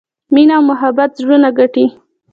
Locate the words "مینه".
0.33-0.53